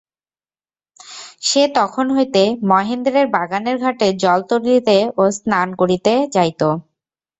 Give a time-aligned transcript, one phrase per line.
[1.41, 6.61] সে তখন হইতে মহেন্দ্রের বাগানের ঘাটে জল তুলিতে ও স্নান করিতে যাইত।